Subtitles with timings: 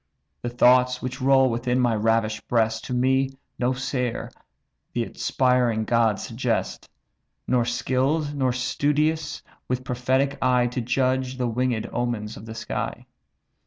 [0.41, 4.31] The thoughts which roll within my ravish'd breast, To me, no seer,
[4.93, 6.89] the inspiring gods suggest;
[7.45, 13.05] Nor skill'd nor studious, with prophetic eye To judge the winged omens of the sky.